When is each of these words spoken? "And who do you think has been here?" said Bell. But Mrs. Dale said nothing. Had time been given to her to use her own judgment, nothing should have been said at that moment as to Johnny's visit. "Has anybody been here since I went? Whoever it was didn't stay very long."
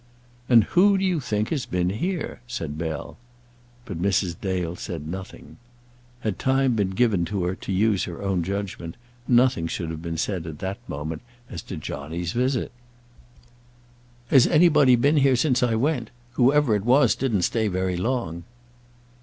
"And 0.49 0.63
who 0.73 0.97
do 0.97 1.05
you 1.05 1.19
think 1.19 1.49
has 1.49 1.67
been 1.67 1.91
here?" 1.91 2.39
said 2.47 2.75
Bell. 2.75 3.17
But 3.85 4.01
Mrs. 4.01 4.35
Dale 4.41 4.75
said 4.75 5.07
nothing. 5.07 5.57
Had 6.21 6.39
time 6.39 6.73
been 6.75 6.89
given 6.89 7.23
to 7.25 7.43
her 7.43 7.53
to 7.57 7.71
use 7.71 8.05
her 8.05 8.19
own 8.19 8.41
judgment, 8.41 8.97
nothing 9.27 9.67
should 9.67 9.91
have 9.91 10.01
been 10.01 10.17
said 10.17 10.47
at 10.47 10.57
that 10.57 10.79
moment 10.89 11.21
as 11.51 11.61
to 11.69 11.77
Johnny's 11.77 12.31
visit. 12.31 12.71
"Has 14.29 14.47
anybody 14.47 14.95
been 14.95 15.17
here 15.17 15.35
since 15.35 15.61
I 15.61 15.75
went? 15.75 16.09
Whoever 16.31 16.75
it 16.75 16.83
was 16.83 17.13
didn't 17.13 17.43
stay 17.43 17.67
very 17.67 17.95
long." 17.95 18.43